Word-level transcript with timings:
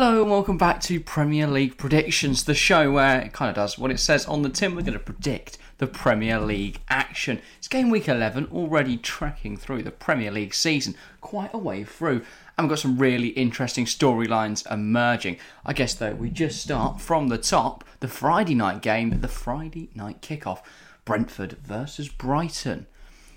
Hello 0.00 0.22
and 0.22 0.30
welcome 0.30 0.56
back 0.56 0.80
to 0.82 1.00
Premier 1.00 1.48
League 1.48 1.76
Predictions, 1.76 2.44
the 2.44 2.54
show 2.54 2.92
where 2.92 3.20
it 3.20 3.32
kind 3.32 3.48
of 3.48 3.56
does 3.56 3.80
what 3.80 3.90
it 3.90 3.98
says 3.98 4.24
on 4.26 4.42
the 4.42 4.48
tin. 4.48 4.76
We're 4.76 4.82
going 4.82 4.92
to 4.92 5.00
predict 5.00 5.58
the 5.78 5.88
Premier 5.88 6.38
League 6.38 6.78
action. 6.88 7.40
It's 7.58 7.66
game 7.66 7.90
week 7.90 8.06
11, 8.06 8.46
already 8.52 8.96
tracking 8.96 9.56
through 9.56 9.82
the 9.82 9.90
Premier 9.90 10.30
League 10.30 10.54
season, 10.54 10.94
quite 11.20 11.52
a 11.52 11.58
way 11.58 11.82
through. 11.82 12.22
And 12.56 12.66
we've 12.66 12.68
got 12.68 12.78
some 12.78 12.96
really 12.96 13.30
interesting 13.30 13.86
storylines 13.86 14.70
emerging. 14.70 15.38
I 15.66 15.72
guess, 15.72 15.94
though, 15.94 16.14
we 16.14 16.30
just 16.30 16.62
start 16.62 17.00
from 17.00 17.26
the 17.26 17.36
top 17.36 17.82
the 17.98 18.06
Friday 18.06 18.54
night 18.54 18.82
game, 18.82 19.20
the 19.20 19.26
Friday 19.26 19.90
night 19.96 20.22
kickoff 20.22 20.60
Brentford 21.04 21.56
versus 21.64 22.08
Brighton. 22.08 22.86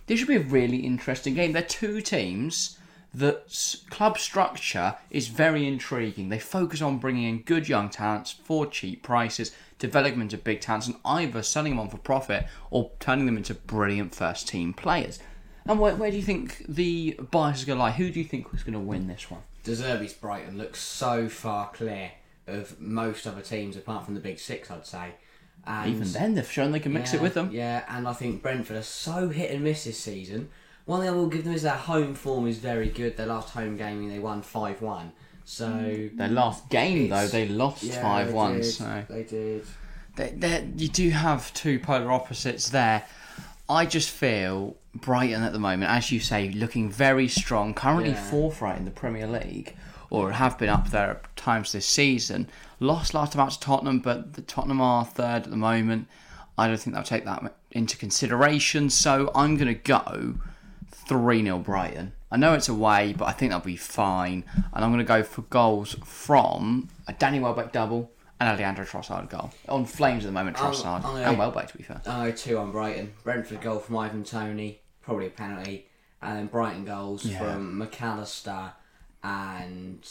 This 0.05 0.19
should 0.19 0.27
be 0.27 0.35
a 0.35 0.41
really 0.41 0.77
interesting 0.77 1.33
game. 1.33 1.53
They're 1.53 1.63
two 1.63 2.01
teams 2.01 2.77
that 3.13 3.75
club 3.89 4.17
structure 4.17 4.95
is 5.09 5.27
very 5.27 5.67
intriguing. 5.67 6.29
They 6.29 6.39
focus 6.39 6.81
on 6.81 6.97
bringing 6.97 7.23
in 7.23 7.41
good 7.41 7.67
young 7.67 7.89
talents 7.89 8.31
for 8.31 8.65
cheap 8.65 9.03
prices, 9.03 9.51
development 9.79 10.33
of 10.33 10.43
big 10.43 10.61
talents, 10.61 10.87
and 10.87 10.95
either 11.03 11.43
selling 11.43 11.73
them 11.73 11.79
on 11.79 11.89
for 11.89 11.97
profit 11.97 12.47
or 12.69 12.91
turning 12.99 13.25
them 13.25 13.37
into 13.37 13.53
brilliant 13.53 14.15
first 14.15 14.47
team 14.47 14.73
players. 14.73 15.19
And 15.65 15.79
where, 15.79 15.95
where 15.95 16.09
do 16.09 16.17
you 16.17 16.23
think 16.23 16.65
the 16.67 17.19
bias 17.31 17.59
is 17.59 17.65
going 17.65 17.77
to 17.77 17.83
lie? 17.83 17.91
Who 17.91 18.09
do 18.09 18.19
you 18.19 18.25
think 18.25 18.47
is 18.53 18.63
going 18.63 18.73
to 18.73 18.79
win 18.79 19.07
this 19.07 19.29
one? 19.29 19.41
De 19.63 19.71
Zerbi's 19.71 20.13
Brighton 20.13 20.57
looks 20.57 20.79
so 20.79 21.29
far 21.29 21.69
clear 21.69 22.11
of 22.47 22.79
most 22.79 23.27
other 23.27 23.41
teams 23.41 23.75
apart 23.75 24.05
from 24.05 24.15
the 24.15 24.19
big 24.19 24.39
six, 24.39 24.71
I'd 24.71 24.87
say. 24.87 25.13
And 25.65 25.93
Even 25.93 26.11
then, 26.11 26.33
they've 26.33 26.49
shown 26.49 26.71
they 26.71 26.79
can 26.79 26.93
mix 26.93 27.13
yeah, 27.13 27.19
it 27.19 27.21
with 27.21 27.35
them. 27.35 27.51
Yeah, 27.51 27.83
and 27.87 28.07
I 28.07 28.13
think 28.13 28.41
Brentford 28.41 28.77
are 28.77 28.83
so 28.83 29.29
hit 29.29 29.51
and 29.51 29.63
miss 29.63 29.83
this 29.83 29.99
season. 29.99 30.49
One 30.85 31.01
thing 31.01 31.09
I 31.09 31.13
will 31.13 31.27
give 31.27 31.43
them 31.43 31.53
is 31.53 31.61
their 31.63 31.73
home 31.73 32.15
form 32.15 32.47
is 32.47 32.57
very 32.57 32.89
good. 32.89 33.17
Their 33.17 33.27
last 33.27 33.49
home 33.49 33.77
game 33.77 34.09
they 34.09 34.19
won 34.19 34.41
five 34.41 34.81
one. 34.81 35.11
So 35.45 35.67
mm. 35.67 36.17
Their 36.17 36.27
last 36.29 36.69
game, 36.69 37.09
though, 37.09 37.27
they 37.27 37.47
lost 37.47 37.83
yeah, 37.83 38.01
5 38.01 38.27
they 38.27 38.33
1. 38.33 38.53
did, 38.53 38.63
So. 38.65 39.03
they 39.09 39.23
did. 39.23 39.65
There, 40.15 40.31
there, 40.33 40.67
you 40.77 40.87
do 40.87 41.09
have 41.09 41.53
two 41.53 41.79
polar 41.79 42.11
opposites 42.11 42.69
there. 42.69 43.03
I 43.69 43.85
just 43.85 44.09
feel 44.09 44.75
Brighton 44.93 45.41
at 45.43 45.51
the 45.53 45.59
moment, 45.59 45.91
as 45.91 46.11
you 46.11 46.19
say, 46.19 46.49
looking 46.51 46.89
very 46.89 47.27
strong. 47.27 47.73
Currently 47.73 48.11
Yeah. 48.11 48.29
fourth 48.29 48.61
right 48.61 48.77
in 48.77 48.85
the 48.85 48.91
Premier 48.91 49.27
League, 49.27 49.75
or 50.09 50.31
have 50.33 50.57
been 50.57 50.69
up 50.69 50.89
there 50.89 51.09
at 51.11 51.35
times 51.35 51.71
this 51.71 51.85
season. 51.85 52.47
Lost 52.79 53.13
last 53.13 53.33
time 53.33 53.41
out 53.41 53.51
to 53.51 53.59
Tottenham, 53.59 53.99
but 53.99 54.33
the 54.33 54.41
Tottenham 54.41 54.81
are 54.81 55.05
third 55.05 55.43
at 55.43 55.49
the 55.49 55.57
moment. 55.57 56.07
I 56.57 56.67
don't 56.67 56.77
think 56.77 56.93
they'll 56.95 57.03
take 57.03 57.25
that 57.25 57.55
into 57.71 57.97
consideration. 57.97 58.89
So 58.89 59.31
I'm 59.33 59.55
going 59.55 59.67
to 59.67 59.73
go 59.73 60.35
3 61.07 61.43
0 61.43 61.59
Brighton. 61.59 62.13
I 62.31 62.37
know 62.37 62.53
it's 62.53 62.69
away, 62.69 63.13
but 63.17 63.25
I 63.25 63.31
think 63.33 63.51
that'll 63.51 63.65
be 63.65 63.75
fine. 63.75 64.45
And 64.73 64.85
I'm 64.85 64.91
going 64.91 64.99
to 64.99 65.03
go 65.03 65.23
for 65.23 65.41
goals 65.43 65.95
from 66.05 66.89
a 67.07 67.13
Danny 67.13 67.39
Welbeck 67.39 67.71
double 67.73 68.11
and 68.39 68.57
Leandro 68.57 68.85
Trossard 68.85 69.29
goal. 69.29 69.51
On 69.67 69.85
flames 69.85 70.23
at 70.23 70.27
the 70.27 70.31
moment, 70.31 70.57
Trossard. 70.57 71.03
I'm 71.03 71.17
and 71.17 71.37
Welbeck, 71.37 71.67
to 71.71 71.77
be 71.77 71.83
fair. 71.83 72.01
Oh, 72.05 72.31
two 72.31 72.57
on 72.57 72.71
Brighton. 72.71 73.13
Brentford 73.23 73.61
goal 73.61 73.79
from 73.79 73.97
Ivan 73.97 74.23
Toney, 74.23 74.79
probably 75.01 75.27
a 75.27 75.29
penalty, 75.29 75.87
and 76.21 76.37
then 76.37 76.45
Brighton 76.47 76.85
goals 76.85 77.25
Yeah. 77.25 77.37
from 77.39 77.77
Mac 77.77 78.01
Allister 78.01 78.73
and 79.23 80.07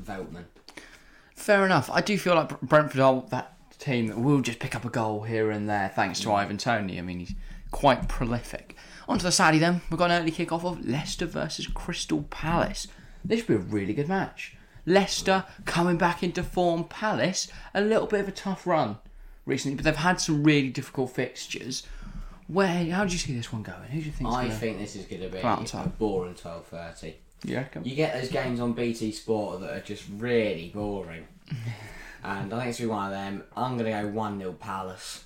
Veltman. 0.00 0.44
Fair 1.34 1.64
enough. 1.64 1.90
I 1.90 2.00
do 2.00 2.18
feel 2.18 2.34
like 2.34 2.60
Brentford 2.60 3.00
are 3.00 3.24
that 3.30 3.56
team 3.78 4.08
that 4.08 4.18
will 4.18 4.40
just 4.42 4.58
pick 4.58 4.74
up 4.76 4.84
a 4.84 4.90
goal 4.90 5.22
here 5.22 5.50
and 5.50 5.68
there 5.68 5.90
thanks 5.94 6.20
to 6.20 6.32
Ivan 6.32 6.58
Toney. 6.58 6.98
I 6.98 7.02
mean, 7.02 7.20
he's 7.20 7.34
quite 7.70 8.08
prolific. 8.08 8.76
On 9.08 9.18
to 9.18 9.24
the 9.24 9.32
Saturday 9.32 9.58
then. 9.58 9.80
We've 9.90 9.98
got 9.98 10.10
an 10.10 10.22
early 10.22 10.30
kick-off 10.30 10.64
of 10.64 10.86
Leicester 10.86 11.26
versus 11.26 11.66
Crystal 11.66 12.22
Palace. 12.30 12.86
This 13.24 13.40
should 13.40 13.48
be 13.48 13.54
a 13.54 13.58
really 13.58 13.92
good 13.92 14.08
match. 14.08 14.56
Leicester 14.86 15.44
coming 15.64 15.96
back 15.96 16.22
into 16.22 16.42
form. 16.42 16.84
Palace, 16.84 17.48
a 17.74 17.80
little 17.80 18.06
bit 18.06 18.20
of 18.20 18.28
a 18.28 18.32
tough 18.32 18.66
run 18.66 18.98
recently, 19.46 19.76
but 19.76 19.84
they've 19.84 19.96
had 19.96 20.20
some 20.20 20.42
really 20.42 20.70
difficult 20.70 21.10
fixtures. 21.10 21.86
Where? 22.46 22.84
How 22.90 23.04
do 23.04 23.12
you 23.12 23.18
see 23.18 23.34
this 23.36 23.52
one 23.52 23.62
going? 23.62 23.82
Who 23.90 24.00
do 24.00 24.06
you 24.06 24.12
think? 24.12 24.30
I 24.30 24.48
think 24.48 24.78
this 24.78 24.96
is 24.96 25.06
going 25.06 25.22
to 25.22 25.28
be 25.28 25.38
a 25.38 25.66
boring 25.98 26.34
twelve 26.34 26.66
thirty. 26.66 27.16
Yeah, 27.44 27.64
You 27.82 27.94
get 27.94 28.14
those 28.14 28.30
games 28.30 28.60
on 28.60 28.74
BT 28.74 29.12
Sport 29.12 29.60
that 29.60 29.70
are 29.70 29.80
just 29.80 30.04
really 30.18 30.70
boring, 30.74 31.26
and 32.22 32.52
I 32.52 32.58
think 32.58 32.70
it's 32.70 32.78
going 32.78 32.80
to 32.80 32.82
be 32.82 32.86
one 32.86 33.06
of 33.06 33.12
them. 33.12 33.44
I'm 33.56 33.78
going 33.78 33.90
to 33.90 34.02
go 34.02 34.08
one 34.08 34.38
0 34.38 34.52
Palace. 34.52 35.24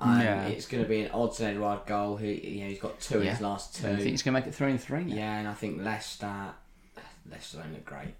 And 0.00 0.22
Yeah. 0.22 0.46
it's 0.46 0.66
going 0.66 0.82
to 0.82 0.88
be 0.88 1.02
an 1.02 1.10
Odsonne 1.12 1.50
Edouard 1.50 1.86
goal. 1.86 2.16
He, 2.16 2.32
you 2.56 2.60
know, 2.64 2.70
he's 2.70 2.78
got 2.80 3.00
two 3.00 3.20
in 3.20 3.26
his 3.28 3.40
last 3.40 3.74
two. 3.76 3.88
I 3.88 3.96
think 3.96 4.08
he's 4.10 4.22
going 4.22 4.34
to 4.34 4.40
make 4.40 4.46
it 4.46 4.54
three 4.54 4.70
and 4.70 4.80
three. 4.80 5.04
Now. 5.04 5.14
Yeah, 5.14 5.38
and 5.38 5.48
I 5.48 5.54
think 5.54 5.82
Leicester, 5.82 6.32
Leicester 7.30 7.58
don't 7.58 7.72
look 7.72 7.84
great. 7.84 8.14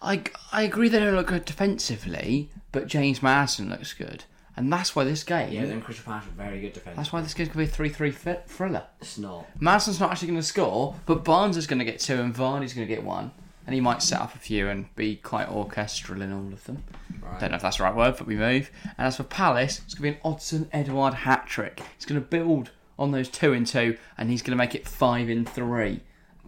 I, 0.00 0.22
I 0.50 0.62
agree 0.62 0.88
they 0.88 0.98
don't 0.98 1.14
look 1.14 1.28
good 1.28 1.44
defensively, 1.44 2.50
but 2.72 2.86
James 2.88 3.22
Maddison 3.22 3.68
looks 3.70 3.92
good. 3.92 4.24
And 4.56 4.70
that's 4.70 4.94
why 4.94 5.04
this 5.04 5.24
game, 5.24 5.50
Yeah, 5.52 5.64
then 5.64 5.80
Crystal 5.80 6.04
Palace 6.04 6.24
are 6.26 6.30
very 6.44 6.60
good 6.60 6.74
defence. 6.74 6.96
that's 6.96 7.10
why 7.12 7.22
this 7.22 7.32
game's 7.32 7.48
going 7.48 7.66
to 7.66 7.70
be 7.70 7.72
a 7.72 7.74
3 7.74 7.88
3 7.88 8.10
fit 8.10 8.44
thriller. 8.46 8.84
It's 9.00 9.16
not. 9.16 9.46
Maddison's 9.58 9.98
not 9.98 10.10
actually 10.10 10.28
going 10.28 10.40
to 10.40 10.46
score, 10.46 10.96
but 11.06 11.24
Barnes 11.24 11.56
is 11.56 11.66
going 11.66 11.78
to 11.78 11.84
get 11.86 12.00
two 12.00 12.20
and 12.20 12.34
Vardy's 12.34 12.74
going 12.74 12.86
to 12.86 12.94
get 12.94 13.02
one. 13.02 13.30
And 13.66 13.74
he 13.74 13.80
might 13.80 14.02
set 14.02 14.20
up 14.20 14.34
a 14.34 14.38
few 14.38 14.68
and 14.68 14.94
be 14.96 15.16
quite 15.16 15.48
orchestral 15.48 16.20
in 16.20 16.32
all 16.32 16.52
of 16.52 16.64
them. 16.64 16.82
Right. 17.22 17.38
Don't 17.40 17.50
know 17.50 17.56
if 17.56 17.62
that's 17.62 17.76
the 17.76 17.84
right 17.84 17.94
word, 17.94 18.16
but 18.18 18.26
we 18.26 18.34
move. 18.34 18.70
And 18.98 19.06
as 19.06 19.16
for 19.16 19.22
Palace, 19.22 19.80
it's 19.84 19.94
going 19.94 20.14
to 20.14 20.18
be 20.20 20.26
an 20.26 20.32
Odsonne 20.34 20.68
Edouard 20.72 21.14
hat 21.14 21.46
trick. 21.46 21.80
He's 21.96 22.04
going 22.06 22.20
to 22.20 22.26
build 22.26 22.70
on 22.98 23.12
those 23.12 23.28
two 23.28 23.52
and 23.52 23.66
two, 23.66 23.96
and 24.18 24.30
he's 24.30 24.42
going 24.42 24.50
to 24.52 24.56
make 24.56 24.74
it 24.74 24.86
five 24.88 25.28
in 25.30 25.44
three. 25.44 26.00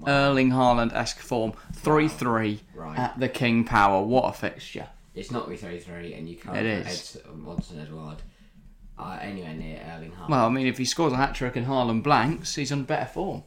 Erling 0.06 0.50
Haaland 0.50 0.92
esque 0.92 1.20
form, 1.20 1.53
3 1.72 2.08
3 2.08 2.60
Right. 2.74 2.98
at 2.98 3.19
the 3.20 3.28
King 3.28 3.64
Power. 3.64 4.03
What 4.03 4.24
a 4.24 4.32
fixture. 4.32 4.88
It's 5.14 5.30
not 5.30 5.48
be 5.48 5.56
three 5.56 5.78
three, 5.78 6.14
and 6.14 6.28
you 6.28 6.34
can't 6.36 6.56
It 6.56 6.66
is 6.66 6.86
is. 6.86 7.16
Ed 7.24 7.78
Edward 7.80 8.16
uh, 8.98 9.19
anywhere 9.22 9.54
near 9.54 9.80
Erling 9.94 10.10
Haaland. 10.10 10.28
Well, 10.30 10.47
I 10.47 10.48
mean, 10.48 10.66
if 10.66 10.78
he 10.78 10.84
scores 10.84 11.12
a 11.12 11.16
hat 11.16 11.34
trick 11.36 11.54
and 11.54 11.66
Haaland 11.66 12.03
blanks, 12.03 12.56
he's 12.56 12.72
on 12.72 12.82
better 12.82 13.06
form. 13.06 13.44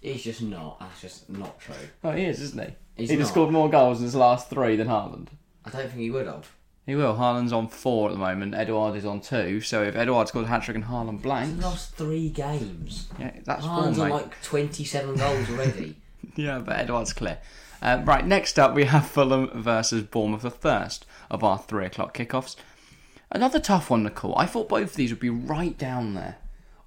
He's 0.00 0.24
just 0.24 0.40
not. 0.42 0.80
That's 0.80 1.00
just 1.02 1.28
not 1.30 1.60
true. 1.60 1.74
Oh, 2.02 2.12
he 2.12 2.24
is, 2.24 2.40
isn't 2.40 2.62
he? 2.62 2.74
He's 2.96 3.10
He'd 3.10 3.18
have 3.18 3.28
scored 3.28 3.50
more 3.50 3.68
goals 3.68 3.98
in 3.98 4.04
his 4.04 4.14
last 4.14 4.48
three 4.50 4.76
than 4.76 4.88
Haaland. 4.88 5.28
I 5.64 5.70
don't 5.70 5.88
think 5.88 6.00
he 6.00 6.10
would 6.10 6.26
have. 6.26 6.52
He 6.86 6.94
will. 6.94 7.14
Haaland's 7.16 7.52
on 7.52 7.68
four 7.68 8.08
at 8.10 8.12
the 8.12 8.18
moment. 8.18 8.54
Edouard 8.54 8.94
is 8.94 9.04
on 9.06 9.20
two. 9.20 9.60
So 9.62 9.82
if 9.82 9.96
Edouard 9.96 10.28
scores 10.28 10.44
a 10.46 10.48
hat 10.48 10.62
trick 10.62 10.76
and 10.76 10.84
Haaland 10.84 11.14
He's 11.14 11.22
blanks, 11.22 11.64
lost 11.64 11.94
three 11.94 12.28
games. 12.28 13.08
yeah, 13.18 13.32
that's 13.44 13.64
Haaland's 13.64 13.98
on 13.98 14.08
mate. 14.08 14.14
like 14.14 14.42
twenty-seven 14.42 15.16
goals 15.16 15.50
already. 15.50 15.96
Yeah, 16.36 16.58
but 16.58 16.76
Edouard's 16.76 17.12
clear. 17.12 17.38
Uh, 17.82 18.02
right, 18.04 18.26
next 18.26 18.58
up 18.58 18.74
we 18.74 18.84
have 18.86 19.06
Fulham 19.06 19.50
versus 19.62 20.02
Bournemouth, 20.02 20.40
the 20.42 20.50
first 20.50 21.04
of 21.30 21.44
our 21.44 21.58
three 21.58 21.84
o'clock 21.86 22.16
kickoffs. 22.16 22.56
Another 23.30 23.60
tough 23.60 23.90
one 23.90 24.04
to 24.04 24.10
call. 24.10 24.34
I 24.36 24.46
thought 24.46 24.68
both 24.68 24.90
of 24.90 24.96
these 24.96 25.10
would 25.10 25.20
be 25.20 25.30
right 25.30 25.76
down 25.76 26.14
there 26.14 26.36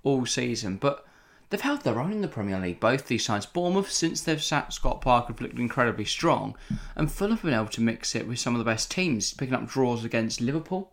all 0.03 0.25
season, 0.25 0.77
but 0.77 1.05
they've 1.49 1.61
held 1.61 1.81
their 1.81 1.99
own 1.99 2.11
in 2.11 2.21
the 2.21 2.27
Premier 2.27 2.59
League. 2.59 2.79
Both 2.79 3.07
these 3.07 3.25
sides, 3.25 3.45
Bournemouth, 3.45 3.91
since 3.91 4.21
they've 4.21 4.41
sat 4.43 4.73
Scott 4.73 5.01
Parker, 5.01 5.33
have 5.33 5.41
looked 5.41 5.59
incredibly 5.59 6.05
strong, 6.05 6.55
and 6.95 7.11
Fulham 7.11 7.37
have 7.37 7.43
been 7.43 7.53
able 7.53 7.67
to 7.67 7.81
mix 7.81 8.15
it 8.15 8.27
with 8.27 8.39
some 8.39 8.53
of 8.55 8.59
the 8.59 8.65
best 8.65 8.89
teams, 8.91 9.33
picking 9.33 9.53
up 9.55 9.67
draws 9.67 10.03
against 10.03 10.41
Liverpool. 10.41 10.91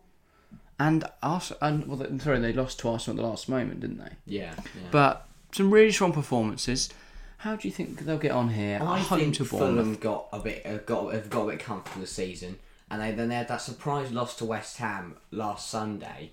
And 0.79 1.05
Arsenal, 1.23 1.59
and 1.61 1.87
well, 1.87 1.97
they- 1.97 2.17
sorry, 2.19 2.39
they 2.39 2.51
lost 2.51 2.79
to 2.79 2.89
Arsenal 2.89 3.17
at 3.19 3.23
the 3.23 3.29
last 3.29 3.47
moment, 3.47 3.79
didn't 3.79 3.97
they? 3.99 4.11
yeah, 4.25 4.53
yeah. 4.57 4.87
But 4.91 5.27
some 5.53 5.71
really 5.71 5.91
strong 5.91 6.11
performances. 6.11 6.89
How 7.39 7.55
do 7.55 7.67
you 7.67 7.73
think 7.73 7.99
they'll 7.99 8.17
get 8.17 8.31
on 8.31 8.49
here? 8.49 8.79
I 8.81 8.99
Home 8.99 9.19
think 9.19 9.35
to 9.35 9.45
Bournemouth. 9.45 9.85
Fulham 9.85 9.95
got 9.95 10.27
a 10.33 10.39
bit 10.39 10.65
uh, 10.65 10.77
got 10.79 11.13
have 11.13 11.29
got 11.29 11.43
a 11.47 11.51
bit 11.51 11.59
comfortable 11.59 12.01
this 12.01 12.11
season, 12.11 12.57
and 12.91 13.01
they 13.01 13.11
then 13.11 13.29
they 13.29 13.35
had 13.35 13.47
that 13.49 13.61
surprise 13.61 14.11
loss 14.11 14.35
to 14.37 14.45
West 14.45 14.77
Ham 14.77 15.15
last 15.31 15.69
Sunday. 15.69 16.31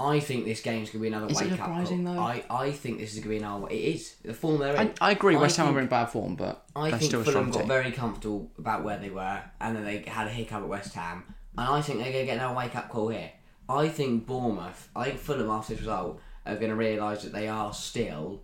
I 0.00 0.18
think 0.18 0.46
this 0.46 0.60
game's 0.62 0.90
gonna 0.90 1.02
be 1.02 1.08
another 1.08 1.26
Is 1.26 1.40
it 1.40 1.44
wake 1.44 1.52
up 1.52 1.58
call. 1.58 1.66
surprising, 1.66 2.04
though? 2.04 2.18
I, 2.18 2.42
I 2.48 2.70
think 2.72 2.98
this 2.98 3.12
is 3.12 3.18
gonna 3.18 3.30
be 3.30 3.36
another. 3.36 3.68
It 3.68 3.74
is 3.74 4.14
the 4.24 4.32
form 4.32 4.58
they're 4.58 4.76
I, 4.76 4.82
in. 4.82 4.94
I 5.00 5.10
agree. 5.12 5.36
West 5.36 5.56
Ham 5.58 5.76
are 5.76 5.80
in 5.80 5.88
bad 5.88 6.06
form, 6.06 6.36
but 6.36 6.64
I 6.74 6.90
think 6.90 7.02
still 7.02 7.22
Fulham 7.22 7.50
got 7.50 7.60
team. 7.60 7.68
very 7.68 7.92
comfortable 7.92 8.50
about 8.58 8.82
where 8.82 8.98
they 8.98 9.10
were, 9.10 9.42
and 9.60 9.76
then 9.76 9.84
they 9.84 9.98
had 9.98 10.26
a 10.26 10.30
hiccup 10.30 10.62
at 10.62 10.68
West 10.68 10.94
Ham, 10.94 11.24
and 11.58 11.68
I 11.68 11.82
think 11.82 11.98
they're 11.98 12.12
going 12.12 12.26
to 12.26 12.32
get 12.32 12.38
another 12.38 12.56
wake 12.56 12.74
up 12.74 12.88
call 12.88 13.08
here. 13.08 13.30
I 13.68 13.88
think 13.88 14.26
Bournemouth, 14.26 14.88
I 14.96 15.04
think 15.04 15.18
Fulham 15.18 15.50
after 15.50 15.74
this 15.74 15.80
result 15.80 16.20
are 16.46 16.56
going 16.56 16.70
to 16.70 16.76
realise 16.76 17.22
that 17.22 17.32
they 17.32 17.46
are 17.48 17.72
still 17.72 18.42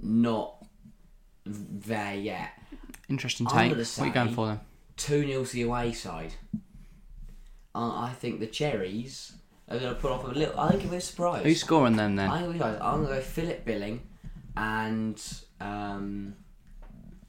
not 0.00 0.64
there 1.46 2.14
yet. 2.14 2.50
Interesting 3.08 3.46
take. 3.46 3.72
What 3.76 3.98
are 3.98 4.06
you 4.06 4.12
going 4.12 4.34
for 4.34 4.46
then? 4.46 4.60
2 4.96 5.26
0 5.26 5.44
to 5.44 5.52
the 5.52 5.62
away 5.62 5.92
side. 5.92 6.34
Uh, 7.74 8.00
I 8.00 8.12
think 8.16 8.40
the 8.40 8.46
Cherries 8.46 9.32
are 9.70 9.78
going 9.78 9.94
to 9.94 10.00
put 10.00 10.10
off 10.10 10.24
a 10.24 10.28
little. 10.28 10.58
I 10.58 10.70
think 10.70 10.82
it'll 10.82 10.92
be 10.92 10.96
a 10.96 11.00
surprise. 11.00 11.44
Who's 11.44 11.60
scoring 11.60 11.96
them 11.96 12.16
then? 12.16 12.30
I 12.30 12.40
think 12.40 12.62
I'm 12.62 13.04
going 13.04 13.06
to 13.06 13.14
go 13.14 13.20
Philip 13.20 13.64
Billing 13.64 14.02
and. 14.56 15.22
Um, 15.60 16.34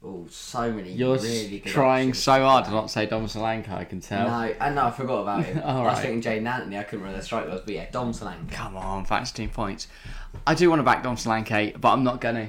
oh, 0.02 0.26
so 0.30 0.72
many 0.72 0.92
You're 0.92 1.18
really 1.18 1.58
good 1.58 1.70
trying 1.70 2.08
options 2.08 2.24
so 2.24 2.42
hard 2.42 2.64
to 2.64 2.70
not 2.70 2.90
say 2.90 3.06
Dom 3.06 3.26
Solanke, 3.26 3.70
I 3.70 3.84
can 3.84 4.00
tell. 4.00 4.26
No, 4.26 4.54
and 4.60 4.74
no, 4.74 4.86
I 4.86 4.90
forgot 4.90 5.20
about 5.20 5.44
him. 5.44 5.58
I 5.64 5.82
was 5.82 5.86
right. 5.86 5.98
thinking 5.98 6.22
Jaidon 6.22 6.46
Anthony. 6.46 6.78
I 6.78 6.82
couldn't 6.82 7.00
remember 7.00 7.20
the 7.20 7.24
strike 7.24 7.46
was, 7.46 7.60
but 7.60 7.74
yeah, 7.74 7.90
Dom 7.90 8.12
Solanke. 8.12 8.50
Come 8.50 8.76
on, 8.76 9.04
fancy 9.04 9.34
team 9.34 9.50
points. 9.50 9.88
I 10.46 10.54
do 10.54 10.70
want 10.70 10.80
to 10.80 10.84
back 10.84 11.02
Dom 11.02 11.16
Solanke, 11.16 11.78
but 11.80 11.92
I'm 11.92 12.04
not 12.04 12.20
going 12.20 12.34
to. 12.36 12.48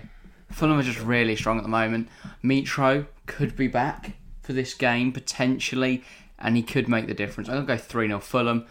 Fulham 0.51 0.79
are 0.79 0.83
just 0.83 0.99
really 0.99 1.35
strong 1.35 1.57
at 1.57 1.63
the 1.63 1.69
moment. 1.69 2.07
Mitro 2.43 3.07
could 3.25 3.55
be 3.55 3.67
back 3.67 4.15
for 4.41 4.53
this 4.53 4.73
game 4.73 5.11
potentially, 5.11 6.03
and 6.37 6.55
he 6.55 6.63
could 6.63 6.87
make 6.87 7.07
the 7.07 7.13
difference. 7.13 7.49
I'm 7.49 7.55
gonna 7.55 7.67
go 7.67 7.77
three 7.77 8.07
0 8.07 8.19
Fulham. 8.19 8.67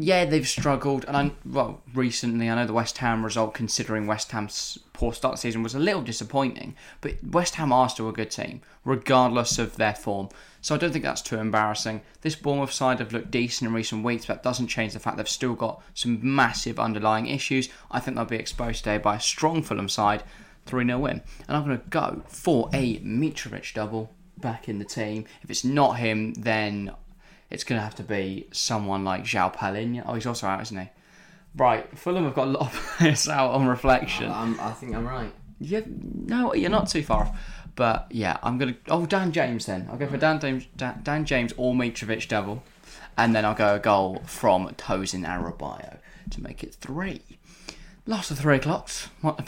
Yeah, 0.00 0.26
they've 0.26 0.46
struggled, 0.46 1.04
and 1.06 1.16
I 1.16 1.32
well 1.44 1.82
recently 1.92 2.48
I 2.48 2.54
know 2.54 2.66
the 2.66 2.72
West 2.72 2.98
Ham 2.98 3.24
result, 3.24 3.52
considering 3.52 4.06
West 4.06 4.30
Ham's 4.30 4.78
poor 4.92 5.12
start 5.12 5.40
season, 5.40 5.64
was 5.64 5.74
a 5.74 5.80
little 5.80 6.02
disappointing. 6.02 6.76
But 7.00 7.16
West 7.24 7.56
Ham 7.56 7.72
are 7.72 7.88
still 7.88 8.08
a 8.08 8.12
good 8.12 8.30
team, 8.30 8.60
regardless 8.84 9.58
of 9.58 9.74
their 9.74 9.96
form. 9.96 10.28
So 10.60 10.76
I 10.76 10.78
don't 10.78 10.92
think 10.92 11.04
that's 11.04 11.20
too 11.20 11.38
embarrassing. 11.38 12.02
This 12.20 12.36
Bournemouth 12.36 12.70
side 12.70 13.00
have 13.00 13.12
looked 13.12 13.32
decent 13.32 13.68
in 13.68 13.74
recent 13.74 14.04
weeks, 14.04 14.26
but 14.26 14.34
that 14.34 14.48
doesn't 14.48 14.68
change 14.68 14.92
the 14.92 15.00
fact 15.00 15.16
they've 15.16 15.28
still 15.28 15.54
got 15.54 15.82
some 15.94 16.20
massive 16.22 16.78
underlying 16.78 17.26
issues. 17.26 17.68
I 17.90 17.98
think 17.98 18.16
they'll 18.16 18.24
be 18.24 18.36
exposed 18.36 18.84
today 18.84 18.98
by 18.98 19.16
a 19.16 19.20
strong 19.20 19.64
Fulham 19.64 19.88
side. 19.88 20.22
3 20.66 20.86
0 20.86 20.98
win. 21.00 21.22
And 21.48 21.56
I'm 21.56 21.64
going 21.64 21.76
to 21.76 21.88
go 21.88 22.22
for 22.28 22.70
a 22.72 23.00
Mitrovic 23.00 23.74
double 23.74 24.12
back 24.36 24.68
in 24.68 24.78
the 24.78 24.84
team. 24.84 25.24
If 25.42 25.50
it's 25.50 25.64
not 25.64 25.94
him, 25.94 26.34
then 26.34 26.92
it's 27.50 27.64
going 27.64 27.78
to 27.78 27.82
have 27.84 27.94
to 27.96 28.02
be 28.02 28.46
someone 28.52 29.04
like 29.04 29.24
João 29.24 29.54
Palhinha. 29.54 30.02
Oh, 30.06 30.14
he's 30.14 30.26
also 30.26 30.46
out, 30.46 30.60
isn't 30.62 30.76
he? 30.78 30.88
Right, 31.56 31.96
Fulham 31.98 32.24
have 32.24 32.34
got 32.34 32.46
a 32.48 32.50
lot 32.50 32.62
of 32.62 32.72
players 32.98 33.28
out 33.28 33.52
on 33.52 33.66
reflection. 33.66 34.30
I'm, 34.30 34.58
I 34.60 34.72
think 34.72 34.94
I'm 34.94 35.06
right. 35.06 35.32
Yeah, 35.58 35.80
no, 35.86 36.54
you're 36.54 36.70
not 36.70 36.88
too 36.88 37.02
far 37.02 37.22
off. 37.22 37.40
But 37.74 38.06
yeah, 38.10 38.38
I'm 38.42 38.58
gonna. 38.58 38.74
Oh, 38.88 39.06
Dan 39.06 39.30
James 39.32 39.66
then. 39.66 39.88
I'll 39.90 39.96
go 39.96 40.06
for 40.08 40.16
Dan 40.16 40.40
James, 40.40 40.66
Dan, 40.76 41.00
Dan 41.04 41.24
James 41.24 41.52
or 41.56 41.74
Mitrovic 41.74 42.26
double, 42.28 42.62
and 43.16 43.34
then 43.36 43.44
I'll 43.44 43.54
go 43.54 43.76
a 43.76 43.78
goal 43.78 44.22
from 44.26 44.68
Tosin 44.70 45.24
Arabayo 45.26 45.98
to 46.30 46.42
make 46.42 46.64
it 46.64 46.74
three. 46.74 47.22
Last 48.04 48.30
of 48.32 48.38
three 48.38 48.56
o'clocks. 48.56 49.08
What, 49.20 49.38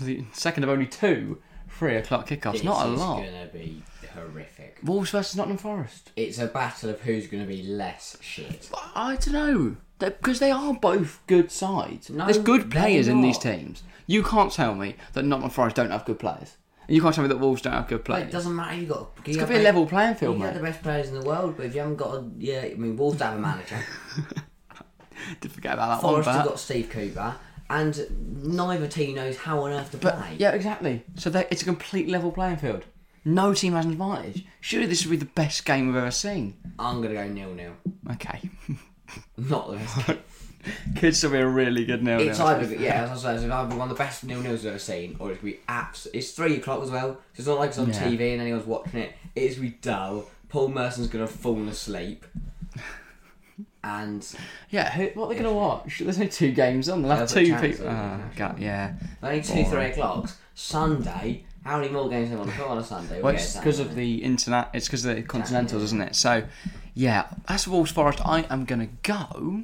the 0.00 0.24
second 0.32 0.62
of 0.62 0.70
only 0.70 0.86
two 0.86 1.38
three 1.68 1.96
o'clock 1.96 2.28
kickoffs. 2.28 2.62
Not 2.62 2.86
a 2.86 2.90
This 2.90 3.00
is 3.00 3.04
lot. 3.06 3.24
gonna 3.24 3.46
be 3.52 3.82
horrific. 4.14 4.78
Wolves 4.82 5.10
versus 5.10 5.36
Nottingham 5.36 5.58
Forest. 5.58 6.12
It's 6.16 6.38
a 6.38 6.46
battle 6.46 6.90
of 6.90 7.00
who's 7.00 7.26
gonna 7.26 7.44
be 7.46 7.62
less 7.62 8.16
shit. 8.20 8.70
I 8.94 9.16
don't 9.16 9.32
know. 9.32 9.76
Because 9.98 10.40
they 10.40 10.50
are 10.50 10.74
both 10.74 11.20
good 11.28 11.50
sides. 11.52 12.10
No, 12.10 12.24
There's 12.24 12.38
good 12.38 12.70
players 12.70 13.06
in 13.06 13.20
these 13.20 13.38
teams. 13.38 13.82
You 14.08 14.22
can't 14.24 14.50
tell 14.52 14.74
me 14.74 14.96
that 15.12 15.22
Nottingham 15.24 15.50
Forest 15.50 15.76
don't 15.76 15.90
have 15.90 16.04
good 16.04 16.18
players. 16.18 16.56
And 16.88 16.96
you 16.96 17.00
can't 17.02 17.14
tell 17.14 17.22
me 17.22 17.28
that 17.28 17.36
Wolves 17.38 17.62
don't 17.62 17.72
have 17.74 17.86
good 17.86 18.04
players. 18.04 18.26
It 18.28 18.32
doesn't 18.32 18.56
matter. 18.56 18.74
You 18.76 18.86
got. 18.86 19.10
It's 19.24 19.36
got 19.36 19.46
to 19.46 19.52
be 19.52 19.60
a 19.60 19.62
level 19.62 19.86
playing 19.86 20.16
field, 20.16 20.34
You 20.34 20.40
mate. 20.40 20.46
have 20.46 20.56
the 20.56 20.62
best 20.62 20.82
players 20.82 21.08
in 21.08 21.14
the 21.14 21.24
world, 21.24 21.56
but 21.56 21.66
if 21.66 21.74
you 21.74 21.80
haven't 21.80 21.96
got 21.96 22.14
a 22.16 22.24
yeah, 22.38 22.62
I 22.62 22.74
mean, 22.74 22.96
Wolves 22.96 23.22
have 23.22 23.36
a 23.36 23.40
manager. 23.40 23.78
Did 25.40 25.52
forget 25.52 25.74
about 25.74 26.00
that 26.00 26.04
one. 26.04 26.14
Forest 26.14 26.28
have 26.30 26.46
got 26.46 26.58
Steve 26.58 26.90
Cooper, 26.90 27.36
and 27.70 28.42
neither 28.44 28.88
team 28.88 29.14
knows 29.14 29.36
how 29.36 29.60
on 29.60 29.70
earth 29.72 29.92
to 29.92 29.98
But 29.98 30.18
play. 30.18 30.34
yeah, 30.38 30.50
exactly. 30.50 31.04
So 31.16 31.30
it's 31.50 31.62
a 31.62 31.64
complete 31.64 32.08
level 32.08 32.32
playing 32.32 32.56
field. 32.56 32.84
No 33.24 33.54
team 33.54 33.74
has 33.74 33.84
an 33.84 33.92
advantage. 33.92 34.44
Surely 34.60 34.86
this 34.86 35.04
would 35.04 35.10
be 35.12 35.16
the 35.16 35.24
best 35.26 35.64
game 35.64 35.86
we've 35.86 35.96
ever 35.96 36.10
seen. 36.10 36.54
I'm 36.78 37.00
gonna 37.02 37.14
go 37.14 37.26
nil 37.28 37.54
nil. 37.54 37.72
Okay, 38.12 38.50
Not 39.36 39.70
the 39.70 39.76
best. 39.76 40.06
game. 40.06 40.18
could 40.96 41.14
still 41.16 41.30
be 41.32 41.38
a 41.38 41.46
really 41.46 41.84
good 41.84 42.02
nil. 42.02 42.18
Nil. 42.18 42.28
It's 42.28 42.40
either 42.40 42.74
yeah, 42.76 43.04
as 43.04 43.10
I 43.10 43.16
said, 43.36 43.42
it's 43.44 43.52
either 43.52 43.76
one 43.76 43.90
of 43.90 43.96
the 43.96 44.02
best 44.02 44.24
nil 44.24 44.40
nils 44.40 44.60
I've 44.60 44.70
ever 44.70 44.78
seen, 44.78 45.16
or 45.18 45.30
it's 45.30 45.40
gonna 45.40 45.52
be 45.54 45.60
abs. 45.68 46.06
It's 46.12 46.32
three 46.32 46.56
o'clock 46.56 46.82
as 46.82 46.90
well, 46.90 47.14
so 47.14 47.18
it's 47.36 47.46
not 47.46 47.58
like 47.58 47.68
it's 47.70 47.78
on 47.78 47.88
Yeah. 47.88 48.02
TV 48.04 48.32
and 48.32 48.42
anyone's 48.42 48.66
watching 48.66 49.00
it. 49.00 49.12
It's 49.36 49.56
be 49.56 49.70
dull. 49.70 50.28
Paul 50.48 50.68
Merson's 50.68 51.06
gonna 51.08 51.24
have 51.24 51.30
fallen 51.34 51.68
asleep, 51.68 52.26
and 53.84 54.26
Yeah, 54.70 54.90
who, 54.92 55.06
what 55.14 55.26
are 55.26 55.28
they 55.30 55.34
going 55.40 55.44
to 55.46 55.52
watch? 55.52 55.98
There's 55.98 56.16
only 56.16 56.28
two 56.28 56.52
games 56.52 56.88
on. 56.88 57.02
They'll 57.02 57.10
have 57.16 57.28
They'll 57.32 57.44
two 57.58 57.68
people. 57.68 57.88
Oh, 57.88 58.20
God, 58.36 58.58
yeah. 58.58 58.94
only 59.22 59.42
two 59.42 59.54
Boring. 59.54 59.70
three 59.70 59.84
o'clocks. 59.86 60.36
Sunday. 60.54 61.44
How 61.64 61.78
many 61.78 61.92
more 61.92 62.08
games 62.08 62.28
do 62.28 62.34
they 62.34 62.40
want 62.40 62.50
to 62.50 62.56
put 62.56 62.66
on 62.66 62.78
a 62.78 62.84
Sunday? 62.84 63.22
Well, 63.22 63.34
it's 63.34 63.56
because 63.56 63.78
of 63.78 63.94
the 63.94 64.16
internet. 64.22 64.70
It's 64.74 64.86
because 64.88 65.04
of 65.04 65.14
the 65.16 65.22
Continentals, 65.22 65.82
isn't 65.84 66.00
it? 66.00 66.16
So, 66.16 66.44
yeah, 66.94 67.28
that's 67.46 67.68
Wolves 67.68 67.92
Forest. 67.92 68.20
I 68.24 68.44
am 68.50 68.64
going 68.64 68.80
to 68.80 68.92
go 69.02 69.62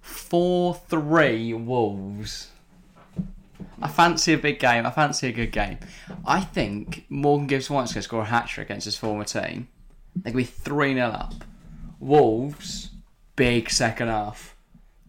four 0.00 0.74
three 0.74 1.54
Wolves. 1.54 2.48
I 3.80 3.88
fancy 3.88 4.34
a 4.34 4.38
big 4.38 4.60
game. 4.60 4.86
I 4.86 4.90
fancy 4.90 5.28
a 5.28 5.32
good 5.32 5.52
game. 5.52 5.78
I 6.24 6.40
think 6.40 7.06
Morgan 7.08 7.46
Gibbs 7.46 7.70
White's 7.70 7.92
going 7.92 8.02
to 8.02 8.02
score 8.02 8.22
a 8.22 8.26
hat 8.26 8.46
trick 8.46 8.68
against 8.68 8.84
his 8.84 8.96
former 8.96 9.24
team. 9.24 9.68
They're 10.14 10.32
going 10.32 10.44
to 10.44 10.50
be 10.50 10.56
3 10.58 10.94
0 10.94 11.06
up. 11.06 11.34
Wolves, 11.98 12.90
big 13.36 13.70
second 13.70 14.08
half. 14.08 14.54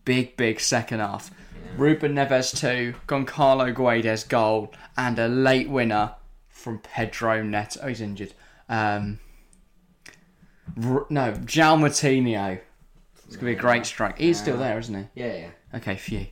Big, 0.06 0.38
big 0.38 0.60
second 0.60 1.00
half. 1.00 1.32
Ruben 1.78 2.14
Neves 2.16 2.56
2, 2.58 2.94
Goncalo 3.08 3.74
Guedes 3.74 4.28
goal, 4.28 4.74
and 4.98 5.18
a 5.18 5.28
late 5.28 5.70
winner 5.70 6.14
from 6.50 6.80
Pedro 6.80 7.42
Neto. 7.44 7.80
Oh, 7.84 7.88
he's 7.88 8.02
injured. 8.02 8.34
Um, 8.70 9.20
R- 10.82 11.06
no, 11.10 11.34
João 11.34 11.80
Moutinho. 11.80 12.60
It's 13.26 13.36
going 13.36 13.40
to 13.40 13.46
be 13.46 13.52
a 13.54 13.56
great 13.56 13.86
strike. 13.86 14.20
He's 14.20 14.40
still 14.40 14.58
there, 14.58 14.78
isn't 14.78 14.94
he? 14.94 15.22
Yeah, 15.22 15.34
yeah. 15.36 15.50
Okay, 15.78 15.96
phew. 15.96 16.28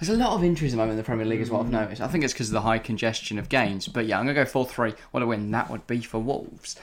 There's 0.00 0.08
a 0.08 0.16
lot 0.16 0.32
of 0.32 0.42
injuries 0.42 0.72
at 0.72 0.76
the 0.76 0.78
moment 0.78 0.92
in 0.92 0.96
the 0.96 1.02
Premier 1.04 1.26
League, 1.26 1.40
is 1.40 1.50
what 1.50 1.60
I've 1.60 1.66
Mm. 1.66 1.72
noticed. 1.72 2.00
I 2.00 2.08
think 2.08 2.24
it's 2.24 2.32
because 2.32 2.48
of 2.48 2.54
the 2.54 2.62
high 2.62 2.78
congestion 2.78 3.38
of 3.38 3.48
games. 3.48 3.86
But 3.88 4.06
yeah, 4.06 4.18
I'm 4.18 4.24
going 4.24 4.34
to 4.34 4.40
go 4.40 4.46
4 4.46 4.66
3. 4.66 4.94
What 5.12 5.22
a 5.22 5.26
win 5.26 5.50
that 5.52 5.70
would 5.70 5.86
be 5.86 6.00
for 6.00 6.18
Wolves. 6.18 6.76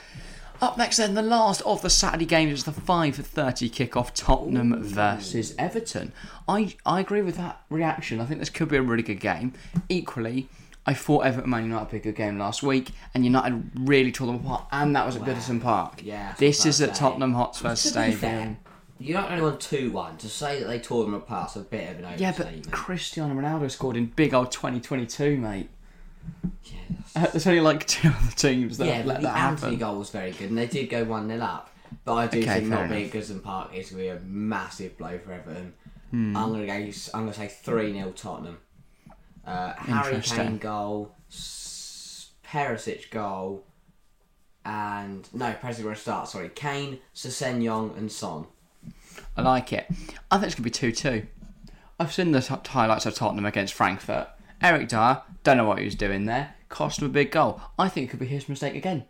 Up 0.60 0.76
next, 0.76 0.98
then, 0.98 1.14
the 1.14 1.22
last 1.22 1.62
of 1.62 1.80
the 1.80 1.88
Saturday 1.88 2.26
games 2.26 2.52
is 2.52 2.64
the 2.64 2.70
5.30 2.72 3.70
kickoff 3.70 4.10
Tottenham 4.14 4.82
versus 4.82 5.54
Everton. 5.58 6.12
I, 6.46 6.74
I 6.84 7.00
agree 7.00 7.22
with 7.22 7.36
that 7.38 7.62
reaction. 7.70 8.20
I 8.20 8.26
think 8.26 8.40
this 8.40 8.50
could 8.50 8.68
be 8.68 8.76
a 8.76 8.82
really 8.82 9.02
good 9.02 9.20
game. 9.20 9.54
Equally, 9.88 10.48
I 10.84 10.92
thought 10.92 11.20
Everton 11.24 11.48
Man 11.48 11.64
United 11.64 11.90
be 11.90 11.96
a 11.96 12.00
good 12.00 12.14
game 12.16 12.38
last 12.38 12.62
week, 12.62 12.90
and 13.14 13.24
United 13.24 13.70
really 13.74 14.12
tore 14.12 14.26
them 14.26 14.36
apart, 14.36 14.66
and 14.70 14.94
that 14.94 15.06
was 15.06 15.16
at 15.16 15.22
Goodison 15.22 15.62
Park. 15.62 16.02
Yeah, 16.04 16.34
This 16.36 16.66
is 16.66 16.80
at. 16.82 16.94
Tottenham 16.94 17.32
Hotspur 17.32 17.74
To 17.74 17.88
be 17.94 18.12
fair, 18.12 18.12
Stadium. 18.12 18.56
you 18.98 19.14
don't 19.14 19.30
only 19.30 19.42
won 19.42 19.58
two 19.58 19.90
one. 19.90 20.18
To 20.18 20.28
say 20.28 20.60
that 20.60 20.66
they 20.68 20.78
tore 20.78 21.04
them 21.04 21.14
apart 21.14 21.52
is 21.52 21.56
a 21.56 21.64
bit 21.64 21.90
of 21.90 21.98
an 22.00 22.04
overstatement. 22.04 22.56
Yeah, 22.56 22.60
but 22.62 22.70
Cristiano 22.70 23.34
Ronaldo 23.34 23.70
scored 23.70 23.96
in 23.96 24.06
big 24.06 24.34
old 24.34 24.52
2022, 24.52 25.38
mate. 25.38 25.70
Uh, 27.16 27.26
There's 27.32 27.46
only 27.46 27.60
like 27.60 27.86
two 27.86 28.08
other 28.16 28.32
teams 28.36 28.78
that 28.78 28.86
yeah, 28.86 29.02
let 29.04 29.20
the 29.20 29.28
that 29.28 29.36
Anthony 29.36 29.72
happen. 29.76 29.78
goal 29.88 29.98
was 29.98 30.10
very 30.10 30.30
good, 30.32 30.50
and 30.50 30.58
they 30.58 30.66
did 30.66 30.88
go 30.90 31.04
one 31.04 31.28
0 31.28 31.40
up. 31.42 31.70
But 32.04 32.14
I 32.14 32.26
do 32.28 32.38
Okay, 32.38 32.46
think 32.60 32.68
fair 32.68 32.78
not 32.86 32.88
being 32.88 33.06
at 33.06 33.12
Goodison 33.12 33.42
Park 33.42 33.74
is 33.74 33.90
going 33.90 34.04
to 34.04 34.10
be 34.12 34.16
a 34.16 34.20
massive 34.24 34.96
blow 34.96 35.18
for 35.18 35.32
Everton. 35.32 35.74
Hmm. 36.10 36.36
I'm 36.36 36.48
going 36.50 36.60
to 36.60 36.66
go. 36.66 36.72
I'm 37.14 37.22
going 37.22 37.32
to 37.32 37.38
say 37.38 37.48
three 37.48 37.92
0 37.92 38.10
Tottenham. 38.12 38.58
Uh, 39.46 39.72
Harry 39.74 40.14
Interesting. 40.14 40.36
Kane 40.38 40.58
goal, 40.58 41.14
S- 41.30 42.30
Perisic 42.46 43.10
goal, 43.10 43.64
and 44.64 45.28
no 45.32 45.52
Perisic 45.60 45.82
going 45.82 45.94
to 45.94 46.00
start. 46.00 46.28
Sorry, 46.28 46.48
Kane, 46.50 46.98
Sessegnon, 47.14 47.96
and 47.96 48.10
Son. 48.10 48.46
I 49.36 49.42
like 49.42 49.72
it. 49.72 49.86
I 50.30 50.36
think 50.38 50.46
it's 50.46 50.54
going 50.54 50.56
to 50.56 50.62
be 50.62 50.70
2 50.70 50.92
2. 50.92 51.26
I've 51.98 52.12
seen 52.12 52.32
the 52.32 52.40
t- 52.40 52.54
highlights 52.70 53.06
of 53.06 53.14
Tottenham 53.14 53.46
against 53.46 53.74
Frankfurt. 53.74 54.28
Eric 54.62 54.88
Dier, 54.88 55.22
don't 55.42 55.56
know 55.56 55.64
what 55.64 55.78
he 55.78 55.84
was 55.84 55.94
doing 55.94 56.26
there, 56.26 56.54
cost 56.70 57.00
him 57.00 57.06
a 57.06 57.10
big 57.10 57.30
goal. 57.30 57.60
I 57.78 57.88
think 57.90 58.06
it 58.06 58.10
could 58.10 58.20
be 58.20 58.26
his 58.26 58.48
mistake 58.48 58.74
again. 58.74 59.04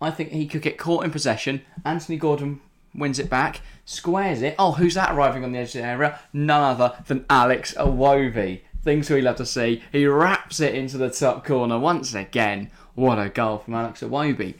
I 0.00 0.10
think 0.12 0.30
he 0.30 0.46
could 0.46 0.62
get 0.62 0.78
caught 0.78 1.04
in 1.04 1.10
possession. 1.10 1.62
Anthony 1.84 2.16
Gordon 2.16 2.60
wins 2.94 3.18
it 3.18 3.28
back, 3.28 3.60
squares 3.84 4.40
it. 4.42 4.54
Oh, 4.58 4.72
who's 4.72 4.94
that 4.94 5.12
arriving 5.14 5.42
on 5.44 5.52
the 5.52 5.58
edge 5.58 5.74
of 5.74 5.82
the 5.82 5.88
area? 5.88 6.20
None 6.32 6.62
other 6.62 6.96
than 7.06 7.26
Alex 7.28 7.74
Iwobi. 7.74 8.60
Things 8.82 9.10
we 9.10 9.20
love 9.20 9.36
to 9.36 9.44
see. 9.46 9.82
He 9.92 10.06
wraps 10.06 10.58
it 10.60 10.74
into 10.74 10.96
the 10.96 11.10
top 11.10 11.44
corner 11.44 11.78
once 11.78 12.14
again. 12.14 12.70
What 12.94 13.18
a 13.18 13.28
goal 13.28 13.58
from 13.58 13.74
Alex 13.74 14.00
Iwobi. 14.00 14.54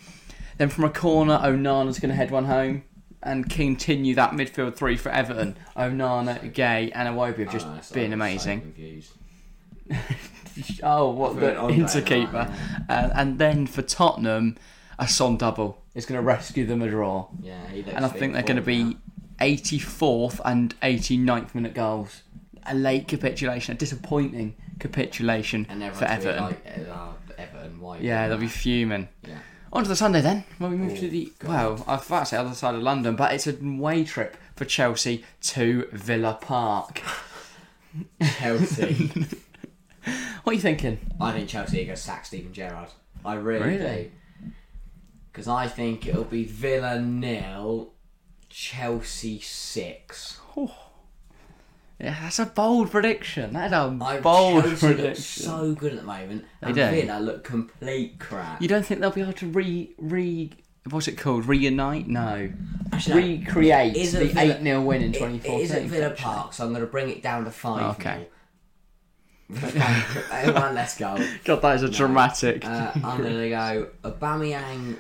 Then 0.59 0.69
from 0.69 0.85
a 0.85 0.91
corner, 0.91 1.39
Onana's 1.43 1.99
going 1.99 2.11
to 2.11 2.15
head 2.17 2.31
one 2.31 2.45
home 2.45 2.83
and 3.23 3.49
continue 3.49 4.15
that 4.17 4.33
midfield 4.33 4.77
three 4.77 4.97
for 4.97 5.09
Everton. 5.11 5.57
Onana, 5.75 6.53
Gueye, 6.53 6.93
and 6.95 7.09
Iwobi 7.09 7.39
have 7.39 7.53
just 7.53 7.67
Oh, 7.67 7.81
been 7.95 8.11
so 8.11 8.15
amazing. 8.15 8.75
Oh, 10.83 11.11
what 11.11 11.33
Put 11.35 11.41
the 11.41 11.51
it 11.53 11.57
interkeeper. 11.79 12.33
right, 12.33 12.51
Uh, 12.89 13.11
and 13.15 13.39
then 13.39 13.67
for 13.67 13.83
Tottenham, 13.83 14.57
a 14.99 15.09
Son 15.09 15.37
double 15.37 15.79
is 15.95 16.07
going 16.07 16.19
to 16.21 16.23
rescue 16.27 16.67
them 16.67 16.83
a 16.83 16.89
draw. 16.89 17.29
Yeah, 17.43 17.67
he 17.69 17.81
And 17.91 18.05
I 18.05 18.09
think 18.09 18.33
they're 18.33 18.43
going 18.43 18.63
to 18.63 18.71
it 18.71 18.79
now. 18.85 18.91
be 18.91 18.97
84th 19.41 20.41
and 20.45 20.79
89th 20.81 21.55
minute 21.55 21.75
goals. 21.75 22.23
A 22.67 22.75
late 22.75 23.09
capitulation, 23.09 23.75
a 23.75 23.79
disappointing 23.79 24.55
capitulation 24.79 25.67
and 25.71 25.83
for 25.95 26.05
Everton. 26.05 26.35
be 26.37 26.41
like, 26.41 26.89
uh, 26.89 27.13
Everton, 27.39 27.81
why? 27.81 27.99
yeah, 27.99 28.29
they'll 28.29 28.37
be 28.39 28.47
fuming. 28.49 29.09
Yeah. 29.27 29.39
On 29.73 29.83
to 29.83 29.89
the 29.89 29.97
Sunday 29.97 30.21
then, 30.21 30.45
when 30.59 30.73
we 30.73 30.77
move 30.77 30.93
Oh, 30.93 30.97
to 31.01 31.09
the 31.09 31.33
God. 31.39 31.49
well, 31.49 31.85
I 31.87 31.97
was 32.19 32.29
say 32.29 32.37
other 32.37 32.55
side 32.55 32.75
of 32.75 32.83
London, 32.83 33.17
but 33.17 33.33
it's 33.33 33.47
a 33.47 33.53
way 33.63 34.05
trip 34.05 34.37
for 34.57 34.65
Chelsea 34.67 35.25
to 35.43 35.89
Villa 35.93 36.37
Park. 36.41 37.01
Chelsea. 38.39 39.11
What 40.51 40.55
are 40.55 40.57
you 40.57 40.63
thinking? 40.63 40.99
I 41.21 41.31
think 41.31 41.49
Chelsea 41.49 41.81
are 41.81 41.85
going 41.85 41.95
to 41.95 42.03
sack 42.03 42.27
Steven 42.27 42.53
Gerrard. 42.53 42.89
I 43.25 43.35
really, 43.35 43.77
Really? 43.79 44.11
do. 44.43 44.51
Because 45.31 45.47
I 45.47 45.69
think 45.69 46.09
it'll 46.09 46.25
be 46.25 46.43
Villa 46.43 47.01
nil, 47.01 47.93
Chelsea 48.49 49.39
six. 49.39 50.41
Oh. 50.57 50.75
Yeah, 52.01 52.17
that's 52.21 52.41
a 52.41 52.47
bold 52.47 52.91
prediction. 52.91 53.53
That's 53.53 53.73
a 53.73 53.97
I 54.03 54.19
bold 54.21 54.65
Chelsea 54.65 54.89
look 54.89 54.97
prediction. 54.97 55.45
so 55.45 55.73
good 55.73 55.93
at 55.93 55.99
the 56.01 56.05
moment, 56.05 56.45
and 56.63 56.75
do. 56.75 56.85
Villa 56.85 57.21
look 57.21 57.45
complete 57.45 58.19
crap. 58.19 58.61
You 58.61 58.67
don't 58.67 58.85
think 58.85 59.01
they'll 59.01 59.13
be 59.13 59.21
able 59.21 59.35
to 59.35 59.47
re 59.47 59.95
re 59.99 60.51
what's 60.91 61.07
it 61.07 61.17
called? 61.17 61.47
Reunite? 61.47 62.09
No. 62.09 62.51
Actually, 62.93 63.39
no. 63.39 63.45
Recreate 63.47 63.95
Is 63.97 64.15
the 64.15 64.25
Villa- 64.25 64.57
eight 64.57 64.63
0 64.65 64.83
win 64.83 65.03
in 65.03 65.15
It, 65.15 65.19
twenty 65.19 65.37
it 65.37 65.45
fourteen. 65.45 65.61
is 65.65 65.71
at 65.71 65.83
Villa 65.85 66.11
Park, 66.11 66.55
so 66.55 66.65
I'm 66.65 66.71
going 66.71 66.81
to 66.85 66.91
bring 66.91 67.09
it 67.09 67.23
down 67.23 67.45
to 67.45 67.53
five. 67.53 67.95
Okay. 68.01 68.17
nil. 68.17 68.27
Everyone, 69.57 70.75
let's 70.75 70.97
go. 70.99 71.17
God, 71.45 71.63
that 71.63 71.77
is 71.77 71.83
a 71.83 71.89
dramatic. 71.89 72.65
Uh, 72.65 72.93
I'm 73.05 73.19
going 73.19 73.39
to 73.39 73.49
go 73.51 73.89
Aubameyang 74.05 74.97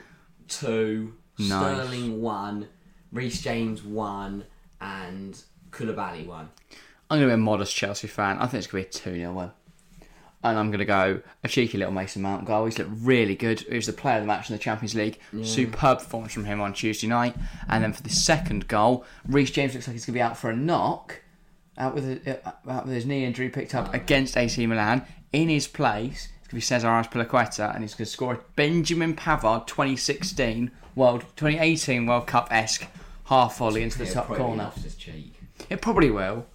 two, 0.48 1.14
Nice. 1.38 1.48
Sterling 1.48 2.20
one, 2.20 2.68
Reece 3.12 3.40
James 3.40 3.82
one, 3.82 4.44
and 4.80 5.40
Koulibaly 5.70 6.26
one. 6.26 6.50
I'm 7.08 7.18
going 7.18 7.22
to 7.22 7.26
be 7.28 7.34
a 7.34 7.38
modest 7.38 7.74
Chelsea 7.74 8.08
fan. 8.08 8.38
I 8.38 8.46
think 8.46 8.62
it's 8.62 8.66
going 8.66 8.84
to 8.84 8.90
be 8.90 8.96
a 8.98 9.14
2 9.14 9.14
0 9.16 9.32
win. 9.32 9.50
And 10.42 10.58
I'm 10.58 10.68
going 10.68 10.78
to 10.78 10.84
go 10.86 11.20
a 11.44 11.48
cheeky 11.48 11.76
little 11.76 11.92
Mason 11.92 12.22
Mount 12.22 12.46
goal. 12.46 12.64
He's 12.64 12.78
looked 12.78 12.90
really 13.02 13.34
good. 13.36 13.60
He 13.60 13.74
was 13.76 13.86
the 13.86 13.92
player 13.92 14.16
of 14.16 14.22
the 14.22 14.26
match 14.26 14.48
in 14.48 14.56
the 14.56 14.62
Champions 14.62 14.94
League. 14.94 15.18
Superb 15.42 15.98
performance 15.98 16.32
from 16.32 16.46
him 16.46 16.62
on 16.62 16.72
Tuesday 16.72 17.06
night. 17.08 17.36
And 17.68 17.84
then 17.84 17.92
for 17.92 18.02
the 18.02 18.08
second 18.10 18.66
goal, 18.66 19.04
Reece 19.28 19.50
James 19.50 19.74
looks 19.74 19.86
like 19.86 19.94
he's 19.94 20.06
going 20.06 20.14
to 20.14 20.18
be 20.18 20.22
out 20.22 20.38
for 20.38 20.48
a 20.48 20.56
knock. 20.56 21.20
Out 21.78 21.94
with, 21.94 22.26
a, 22.26 22.46
uh, 22.46 22.52
out 22.68 22.86
with 22.86 22.94
his 22.94 23.06
knee 23.06 23.24
injury 23.24 23.48
picked 23.48 23.74
up 23.74 23.94
against 23.94 24.36
AC 24.36 24.66
Milan. 24.66 25.04
In 25.32 25.48
his 25.48 25.66
place, 25.66 26.28
it's 26.40 26.48
going 26.48 26.48
to 26.48 26.54
be 26.56 26.60
Cesar 26.60 26.88
Azpilicueta. 26.88 27.74
And 27.74 27.82
he's 27.84 27.94
going 27.94 28.06
to 28.06 28.10
score 28.10 28.34
a 28.34 28.40
Benjamin 28.56 29.14
Pavard 29.14 29.66
2016 29.66 30.70
World 30.94 31.22
2018 31.36 32.06
World 32.06 32.26
Cup 32.26 32.48
esque 32.50 32.86
half 33.24 33.58
volley 33.58 33.82
into 33.82 33.98
the 33.98 34.06
top 34.06 34.26
corner. 34.26 34.64
off 34.64 34.82
his 34.82 34.96
cheek. 34.96 35.40
It 35.68 35.80
probably 35.80 36.10
will, 36.10 36.46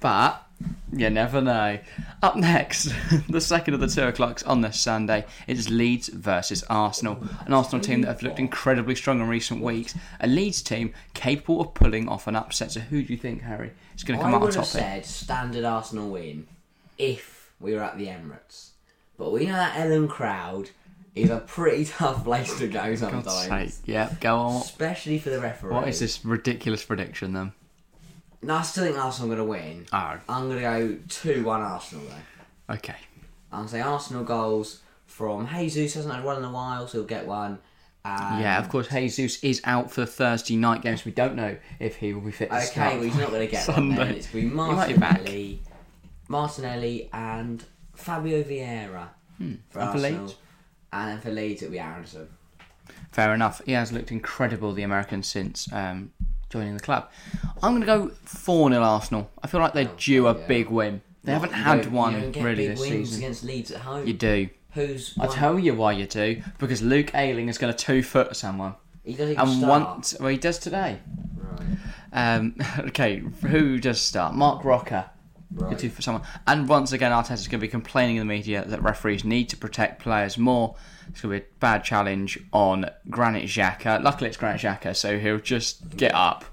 but 0.00 0.45
you 0.92 1.10
never 1.10 1.40
know. 1.40 1.78
Up 2.22 2.36
next, 2.36 2.92
the 3.28 3.40
second 3.40 3.74
of 3.74 3.80
the 3.80 3.86
two 3.88 4.02
o'clocks 4.02 4.42
on 4.44 4.60
this 4.62 4.80
Sunday 4.80 5.26
it's 5.46 5.68
Leeds 5.68 6.08
versus 6.08 6.64
Arsenal, 6.70 7.18
an 7.44 7.52
Arsenal 7.52 7.84
team 7.84 8.00
that 8.02 8.08
have 8.08 8.22
looked 8.22 8.38
incredibly 8.38 8.94
strong 8.94 9.20
in 9.20 9.28
recent 9.28 9.60
weeks. 9.62 9.94
A 10.20 10.26
Leeds 10.26 10.62
team 10.62 10.94
capable 11.14 11.60
of 11.60 11.74
pulling 11.74 12.08
off 12.08 12.26
an 12.26 12.36
upset. 12.36 12.72
So, 12.72 12.80
who 12.80 13.02
do 13.02 13.12
you 13.12 13.18
think, 13.18 13.42
Harry, 13.42 13.72
is 13.94 14.04
going 14.04 14.18
to 14.18 14.22
come 14.24 14.32
I 14.32 14.36
out 14.36 14.40
on 14.42 14.46
would 14.46 14.54
top 14.54 14.64
have 14.66 14.72
here? 14.72 15.02
said 15.02 15.06
standard 15.06 15.64
Arsenal 15.64 16.08
win 16.10 16.46
if 16.98 17.52
we 17.60 17.74
were 17.74 17.82
at 17.82 17.98
the 17.98 18.06
Emirates. 18.06 18.70
But 19.18 19.32
we 19.32 19.46
know 19.46 19.52
that 19.54 19.74
Elland 19.76 20.18
Road 20.18 20.70
is 21.14 21.30
a 21.30 21.38
pretty 21.40 21.84
tough 21.90 22.24
place 22.24 22.58
to 22.58 22.68
go 22.68 22.80
God's 22.94 23.00
sometimes. 23.00 23.74
sake. 23.74 23.82
Yeah, 23.86 24.14
go 24.20 24.36
on. 24.36 24.60
Especially 24.62 25.18
for 25.18 25.30
the 25.30 25.40
referee. 25.40 25.72
What 25.72 25.88
is 25.88 26.00
this 26.00 26.24
ridiculous 26.24 26.84
prediction 26.84 27.32
then? 27.32 27.52
No, 28.42 28.54
I 28.56 28.62
still 28.62 28.84
think 28.84 28.96
Arsenal 28.98 29.32
are 29.32 29.36
going 29.36 29.46
to 29.46 29.50
win. 29.50 29.86
Oh, 29.92 30.18
I'm 30.28 30.48
going 30.48 30.56
to 30.56 30.62
go 30.62 30.98
2 31.08 31.44
1 31.44 31.60
Arsenal 31.62 32.04
though. 32.06 32.74
okay. 32.74 32.96
I'm 33.52 33.58
going 33.60 33.66
to 33.68 33.72
say 33.72 33.80
Arsenal 33.80 34.24
goals 34.24 34.82
from 35.06 35.48
Jesus, 35.48 35.94
hasn't 35.94 36.14
had 36.14 36.24
one 36.24 36.38
in 36.38 36.44
a 36.44 36.50
while, 36.50 36.86
so 36.86 36.98
he'll 36.98 37.06
get 37.06 37.26
one. 37.26 37.58
Um, 38.04 38.40
Yeah, 38.40 38.58
of 38.58 38.68
course, 38.68 38.88
Jesus 38.88 39.42
is 39.42 39.60
out 39.64 39.90
for 39.90 40.02
the 40.02 40.06
Thursday 40.06 40.56
night 40.56 40.82
games. 40.82 41.04
We 41.04 41.12
don't 41.12 41.34
know 41.36 41.56
if 41.80 41.96
he 41.96 42.12
will 42.12 42.20
be 42.20 42.32
fit 42.32 42.50
to 42.50 42.56
Okay, 42.56 42.64
start. 42.66 42.94
well, 42.94 43.02
he's 43.02 43.16
not 43.16 43.30
going 43.30 43.46
to 43.46 43.50
get 43.50 43.66
one 43.68 43.88
then. 43.90 43.96
Sunday. 43.98 44.16
It's 44.18 44.26
going 44.30 44.50
to 44.50 44.50
be. 44.50 44.54
Martinelli, 44.56 45.62
Martinelli 46.28 47.08
and 47.12 47.64
Fabio 47.94 48.42
Vieira 48.42 49.08
for 49.38 49.42
Hmm. 49.42 49.44
And 49.44 49.62
for 49.70 49.80
Arsenal. 49.80 50.20
Leeds? 50.22 50.34
And 50.92 51.10
then 51.10 51.20
for 51.20 51.30
Leeds, 51.30 51.62
it'll 51.62 51.72
be 51.72 51.78
Aaronson. 51.80 52.28
Fair 53.12 53.34
enough. 53.34 53.60
He 53.64 53.72
has 53.72 53.92
looked 53.92 54.10
incredible, 54.12 54.72
the 54.72 54.82
American, 54.82 55.22
since 55.22 55.70
um, 55.72 56.12
joining 56.50 56.74
the 56.74 56.80
club. 56.80 57.08
I'm 57.62 57.72
going 57.72 57.80
to 57.80 57.86
go 57.86 58.14
4 58.24 58.70
0 58.70 58.82
Arsenal. 58.82 59.30
I 59.42 59.46
feel 59.46 59.60
like 59.60 59.72
they're 59.74 59.90
due 59.96 60.26
a 60.28 60.38
yeah. 60.38 60.46
big 60.46 60.68
win. 60.70 61.02
They 61.24 61.32
haven't 61.32 61.52
had 61.52 61.82
don't- 61.82 61.92
one 61.92 62.14
you 62.14 62.20
don't 62.20 62.32
get 62.32 62.44
really 62.44 62.68
big 62.68 62.70
this 62.76 62.80
wins 62.80 63.08
season. 63.08 63.22
against 63.24 63.44
Leeds 63.44 63.70
at 63.72 63.80
home. 63.80 64.06
You 64.06 64.12
do. 64.12 64.48
Who's 64.72 65.14
I 65.18 65.26
won- 65.26 65.34
tell 65.36 65.58
you 65.58 65.74
why 65.74 65.92
you 65.92 66.06
do. 66.06 66.42
Because 66.58 66.82
Luke 66.82 67.14
Ayling 67.14 67.48
is 67.48 67.58
going 67.58 67.72
to 67.72 67.78
two 67.78 68.02
foot 68.02 68.36
someone. 68.36 68.74
he 69.04 69.12
doesn't 69.12 69.32
even 69.32 69.40
And 69.40 69.58
start. 69.58 69.68
once. 69.88 70.16
Well, 70.20 70.28
he 70.28 70.36
does 70.36 70.58
today. 70.58 70.98
Right. 71.36 71.66
Um, 72.12 72.54
okay, 72.80 73.18
who 73.42 73.78
does 73.80 74.00
start? 74.00 74.34
Marc 74.34 74.64
Roca. 74.64 75.10
Right. 75.52 75.70
Good 75.70 75.78
two 75.78 75.90
for 75.90 76.02
someone. 76.02 76.24
And 76.46 76.68
once 76.68 76.92
again, 76.92 77.12
Arteta's 77.12 77.46
going 77.46 77.60
to 77.60 77.66
be 77.66 77.68
complaining 77.68 78.16
in 78.16 78.26
the 78.26 78.34
media 78.34 78.64
that 78.66 78.82
referees 78.82 79.24
need 79.24 79.48
to 79.50 79.56
protect 79.56 80.02
players 80.02 80.36
more. 80.36 80.76
It's 81.08 81.20
going 81.20 81.34
to 81.34 81.40
be 81.40 81.46
a 81.46 81.58
bad 81.60 81.84
challenge 81.84 82.38
on 82.52 82.90
Granit 83.08 83.44
Xhaka. 83.44 84.02
Luckily, 84.02 84.28
it's 84.28 84.36
Granit 84.36 84.60
Xhaka, 84.60 84.96
so 84.96 85.18
he'll 85.18 85.38
just 85.38 85.96
get 85.96 86.14
up. 86.14 86.44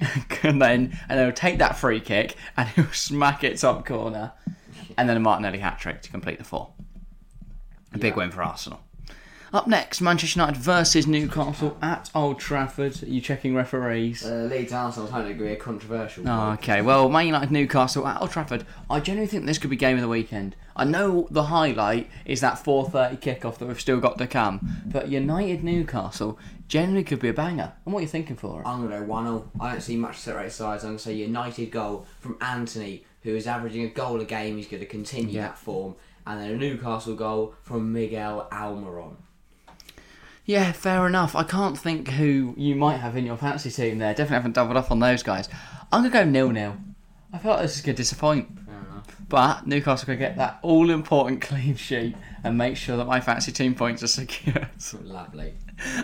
and 0.42 0.60
then 0.60 0.98
and 1.08 1.20
he'll 1.20 1.32
take 1.32 1.58
that 1.58 1.76
free 1.76 2.00
kick 2.00 2.36
and 2.56 2.68
he'll 2.70 2.86
smack 2.92 3.44
it 3.44 3.58
top 3.58 3.86
corner. 3.86 4.32
And 4.96 5.08
then 5.08 5.16
a 5.16 5.20
Martinelli 5.20 5.58
hat 5.58 5.78
trick 5.78 6.02
to 6.02 6.10
complete 6.10 6.38
the 6.38 6.44
four. 6.44 6.72
A 7.92 7.98
big 7.98 8.16
win 8.16 8.30
for 8.30 8.42
Arsenal. 8.42 8.80
Up 9.54 9.68
next, 9.68 10.00
Manchester 10.00 10.40
United 10.40 10.60
versus 10.60 11.06
Newcastle 11.06 11.78
at 11.80 12.10
Old 12.12 12.40
Trafford. 12.40 13.00
Are 13.04 13.06
you 13.06 13.20
checking 13.20 13.54
referees? 13.54 14.26
Uh, 14.26 14.48
Leeds 14.50 14.72
Arsenal, 14.72 15.08
I 15.14 15.22
don't 15.22 15.30
agree, 15.30 15.52
a 15.52 15.56
controversial. 15.56 16.28
Oh, 16.28 16.36
one. 16.38 16.52
okay. 16.54 16.82
Well, 16.82 17.08
Man 17.08 17.26
United 17.26 17.52
Newcastle 17.52 18.04
at 18.04 18.20
Old 18.20 18.32
Trafford. 18.32 18.66
I 18.90 18.98
genuinely 18.98 19.30
think 19.30 19.46
this 19.46 19.58
could 19.58 19.70
be 19.70 19.76
game 19.76 19.94
of 19.96 20.02
the 20.02 20.08
weekend. 20.08 20.56
I 20.74 20.82
know 20.82 21.28
the 21.30 21.44
highlight 21.44 22.10
is 22.24 22.40
that 22.40 22.54
4:30 22.64 23.20
kickoff 23.20 23.58
that 23.58 23.66
we've 23.66 23.80
still 23.80 24.00
got 24.00 24.18
to 24.18 24.26
come, 24.26 24.82
but 24.86 25.06
United 25.06 25.62
Newcastle 25.62 26.36
generally 26.66 27.04
could 27.04 27.20
be 27.20 27.28
a 27.28 27.32
banger. 27.32 27.74
And 27.84 27.94
what 27.94 28.00
are 28.00 28.02
you 28.02 28.08
thinking 28.08 28.34
for 28.34 28.60
it? 28.60 28.66
I'm 28.66 28.78
going 28.80 28.90
to 28.90 28.98
go 28.98 29.04
1 29.04 29.24
0. 29.24 29.50
I 29.60 29.70
don't 29.70 29.80
see 29.80 29.96
much 29.96 30.18
separate 30.18 30.50
sides. 30.50 30.82
I'm 30.82 30.88
going 30.88 30.98
to 30.98 31.04
say 31.04 31.14
United 31.14 31.70
goal 31.70 32.06
from 32.18 32.36
Anthony, 32.40 33.04
who 33.22 33.36
is 33.36 33.46
averaging 33.46 33.84
a 33.84 33.88
goal 33.90 34.20
a 34.20 34.24
game. 34.24 34.56
He's 34.56 34.66
going 34.66 34.80
to 34.80 34.86
continue 34.86 35.36
Yeah. 35.36 35.42
that 35.42 35.58
form. 35.58 35.94
And 36.26 36.40
then 36.40 36.50
a 36.50 36.56
Newcastle 36.56 37.14
goal 37.14 37.54
from 37.62 37.92
Miguel 37.92 38.48
Almiron. 38.50 39.14
Yeah, 40.44 40.72
fair 40.72 41.06
enough. 41.06 41.34
I 41.34 41.42
can't 41.42 41.78
think 41.78 42.08
who 42.08 42.54
you 42.56 42.74
might 42.76 42.98
have 42.98 43.16
in 43.16 43.24
your 43.24 43.36
fantasy 43.36 43.70
team 43.70 43.98
there. 43.98 44.10
Definitely 44.12 44.34
haven't 44.34 44.52
doubled 44.52 44.76
up 44.76 44.90
on 44.90 45.00
those 45.00 45.22
guys. 45.22 45.48
I'm 45.90 46.02
gonna 46.02 46.10
go 46.10 46.24
nil 46.24 46.50
nil. 46.50 46.76
I 47.32 47.38
feel 47.38 47.52
like 47.52 47.62
this 47.62 47.76
is 47.76 47.82
gonna 47.82 47.96
disappoint. 47.96 48.48
Fair 48.66 48.74
enough. 48.74 49.16
But 49.28 49.66
Newcastle 49.66 50.06
can 50.06 50.18
get 50.18 50.36
that 50.36 50.58
all 50.62 50.90
important 50.90 51.40
clean 51.40 51.76
sheet 51.76 52.14
and 52.42 52.58
make 52.58 52.76
sure 52.76 52.98
that 52.98 53.06
my 53.06 53.20
fantasy 53.20 53.52
team 53.52 53.74
points 53.74 54.02
are 54.02 54.06
secured. 54.08 54.68
Lovely. 55.02 55.54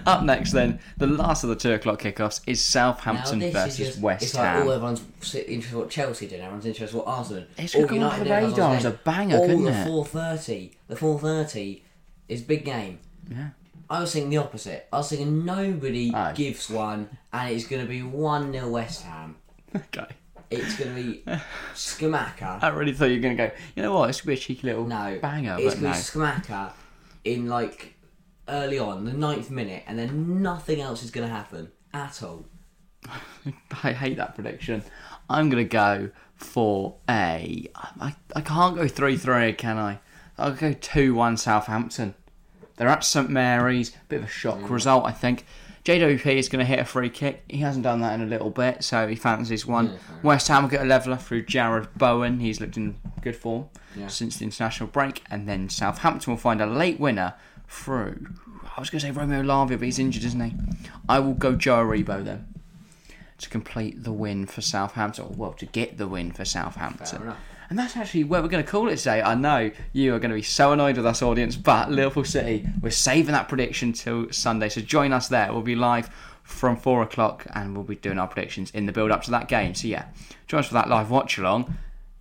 Up 0.07 0.25
next, 0.25 0.53
then, 0.53 0.81
the 0.97 1.07
last 1.07 1.45
of 1.45 1.51
the 1.51 1.57
two 1.57 1.73
o'clock 1.73 2.01
kickoffs 2.03 2.41
is 2.47 2.61
Southampton 2.65 3.41
versus 3.53 3.79
is 3.79 3.87
just, 3.89 4.01
West 4.01 4.23
it's 4.25 4.35
like, 4.35 4.57
oh, 4.57 4.71
everyone's 4.71 5.01
interested 5.01 5.49
in 5.49 5.63
what 5.79 5.91
Chelsea 5.91 6.27
did, 6.27 6.41
everyone's 6.41 6.67
interested 6.67 6.97
in 6.97 7.05
what 7.05 7.09
Arsenal 7.09 7.43
did. 7.43 7.51
It's 7.57 7.75
All 7.77 7.85
off 7.85 7.93
United 7.93 8.21
the 8.21 8.25
did, 8.25 8.33
as 8.33 8.43
was 8.43 8.53
radar 8.53 8.75
as 8.75 8.85
a 8.85 8.91
banger, 8.91 9.37
all 9.37 9.47
couldn't 9.47 9.65
the 9.65 9.71
it? 9.71 9.87
4.30. 9.87 10.73
The 10.89 10.97
4.30 10.97 11.83
is 12.29 12.43
big 12.43 12.65
game. 12.65 12.99
Yeah. 13.31 13.51
I 13.91 14.01
was 14.01 14.13
thinking 14.13 14.31
the 14.31 14.37
opposite. 14.37 14.87
I 14.93 14.99
was 14.99 15.09
thinking 15.11 15.45
nobody 15.45 16.13
Oh. 16.15 16.33
gives 16.33 16.71
one, 16.71 17.09
and 17.33 17.51
it's 17.55 17.67
going 17.67 17.83
to 17.83 17.89
be 17.89 18.03
1 18.03 18.53
0 18.53 18.69
West 18.71 19.03
Ham. 19.03 19.37
Okay. 19.75 20.07
It's 20.51 20.77
going 20.79 20.95
to 20.95 21.03
be 21.03 21.23
Scamacca. 21.75 22.63
I 22.63 22.69
really 22.69 22.93
thought 22.93 23.07
you 23.07 23.17
were 23.17 23.23
going 23.23 23.37
to 23.37 23.47
go, 23.49 23.53
you 23.77 23.83
know 23.83 23.95
what, 23.95 24.07
this 24.09 24.21
could 24.21 24.29
be 24.29 24.35
a 24.35 24.37
cheeky 24.37 24.67
little 24.69 24.85
No. 24.87 25.19
banger, 25.21 25.57
it's 25.59 25.75
but 25.75 25.83
no. 25.83 25.91
going 25.91 25.95
to 25.95 26.01
be 26.01 26.05
Scamacca 26.53 26.73
in 27.25 27.49
like 27.49 27.95
early 28.49 28.79
on, 28.79 29.05
the 29.05 29.13
ninth 29.13 29.51
minute, 29.51 29.85
and 29.87 29.99
then 29.99 30.43
nothing 30.43 30.81
else 30.81 31.03
is 31.03 31.11
going 31.11 31.29
to 31.29 31.33
happen 31.35 31.71
at 31.93 32.23
all. 32.23 32.47
I 33.85 33.93
hate 33.93 34.17
that 34.19 34.35
prediction. 34.35 34.83
I'm 35.29 35.49
going 35.51 35.65
to 35.65 35.69
go 35.69 36.11
for 36.37 36.97
a. 37.09 37.69
I, 38.01 38.15
I 38.35 38.41
can't 38.41 38.77
go 38.77 38.87
3 38.89 39.17
3, 39.17 39.53
can 39.55 39.79
I? 39.79 39.99
I'll 40.39 40.53
go 40.55 40.73
2 40.73 41.15
1 41.15 41.37
Southampton. 41.37 42.15
They're 42.81 42.89
at 42.89 43.05
St 43.05 43.29
Mary's. 43.29 43.93
Bit 44.09 44.21
of 44.21 44.25
a 44.25 44.29
shock 44.29 44.59
Mm. 44.61 44.71
result, 44.71 45.05
I 45.05 45.13
think. 45.13 45.45
JWP 45.85 46.39
is 46.39 46.49
going 46.49 46.61
to 46.61 46.65
hit 46.65 46.79
a 46.79 46.85
free 46.87 47.11
kick. 47.11 47.45
He 47.47 47.59
hasn't 47.59 47.83
done 47.85 48.01
that 48.01 48.15
in 48.15 48.23
a 48.23 48.27
little 48.27 48.49
bit, 48.49 48.83
so 48.83 49.07
he 49.07 49.17
fancies 49.17 49.67
one. 49.67 49.99
West 50.23 50.49
Ham 50.49 50.63
will 50.63 50.71
get 50.71 50.81
a 50.81 50.87
leveller 50.87 51.19
through 51.19 51.45
Jarrod 51.45 51.89
Bowen. 51.95 52.41
He's 52.41 52.59
looked 52.59 52.79
in 52.79 52.97
good 53.21 53.37
form 53.37 53.67
Yeah. 53.95 54.07
since 54.07 54.39
the 54.39 54.47
international 54.47 54.89
break. 54.89 55.23
And 55.31 55.47
then 55.47 55.69
Southampton 55.69 56.33
will 56.33 56.39
find 56.39 56.63
a 56.63 56.67
late 56.67 56.99
winner 56.99 57.35
through. 57.69 58.29
I 58.75 58.81
was 58.81 58.89
going 58.89 59.01
to 59.01 59.07
say 59.09 59.11
Romeo 59.11 59.43
Lavia, 59.43 59.77
but 59.79 59.83
he's 59.83 59.99
injured, 59.99 60.25
isn't 60.25 60.41
he? 60.41 60.55
I 61.07 61.19
will 61.19 61.35
go 61.35 61.55
Joe 61.55 61.85
Aribo 61.85 62.25
then 62.25 62.47
to 63.37 63.51
complete 63.51 64.05
the 64.05 64.13
win 64.13 64.47
for 64.47 64.63
Southampton. 64.63 65.27
Or, 65.27 65.29
well, 65.37 65.53
to 65.53 65.67
get 65.67 65.99
the 65.99 66.09
win 66.09 66.31
for 66.33 66.47
Southampton. 66.47 67.35
And 67.71 67.79
that's 67.79 67.97
actually 67.97 68.25
where 68.25 68.43
we're 68.43 68.49
going 68.49 68.65
to 68.65 68.69
call 68.69 68.89
it 68.89 68.97
today. 68.97 69.23
I 69.23 69.37
know 69.37 69.71
you 69.93 70.13
are 70.13 70.19
going 70.19 70.31
to 70.31 70.35
be 70.35 70.43
so 70.43 70.73
annoyed 70.73 70.97
with 70.97 71.07
us, 71.07 71.23
audience, 71.23 71.55
but 71.55 71.89
Liverpool 71.89 72.25
City, 72.25 72.67
we're 72.83 72.91
saving 72.91 73.33
that 73.33 73.49
prediction 73.49 73.93
till 73.93 74.31
Sunday. 74.33 74.69
So 74.69 74.81
join 74.81 75.13
us 75.13 75.29
there. 75.29 75.53
We'll 75.53 75.63
be 75.63 75.77
live 75.77 76.11
from 76.43 76.77
four 76.77 77.01
o'clock 77.03 77.47
and 77.55 77.77
we'll 77.77 77.85
be 77.85 77.95
doing 77.95 78.19
our 78.19 78.27
predictions 78.27 78.73
in 78.73 78.87
the 78.87 78.93
build 78.93 79.13
up 79.13 79.23
to 79.23 79.31
that 79.31 79.47
game. 79.47 79.77
So 79.77 79.87
yeah, 79.87 80.07
join 80.49 80.61
us 80.61 80.67
for 80.67 80.75
that 80.75 80.89
live 80.89 81.13
watch 81.13 81.39
along. 81.39 81.73